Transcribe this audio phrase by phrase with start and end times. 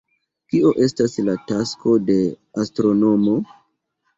[0.53, 2.17] Kio estas la tasko de
[2.65, 3.37] astronomo?